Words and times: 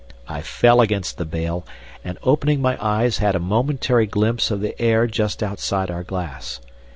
I 0.27 0.41
fell 0.41 0.81
against 0.81 1.19
the 1.19 1.25
bale, 1.25 1.63
and 2.03 2.17
opening 2.23 2.59
my 2.59 2.75
eyes 2.83 3.19
had 3.19 3.35
a 3.35 3.39
momentary 3.39 4.07
glimpse 4.07 4.49
of 4.49 4.59
the 4.59 4.81
air 4.81 5.05
just 5.05 5.43
outside 5.43 5.91
our 5.91 6.03
glass. 6.03 6.59